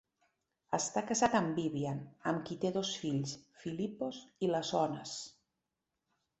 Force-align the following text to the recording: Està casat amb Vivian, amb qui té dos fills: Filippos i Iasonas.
Està 0.77 1.03
casat 1.11 1.35
amb 1.39 1.59
Vivian, 1.63 1.99
amb 2.33 2.41
qui 2.49 2.59
té 2.65 2.73
dos 2.79 2.95
fills: 3.03 3.37
Filippos 3.67 4.25
i 4.27 4.51
Iasonas. 4.53 5.17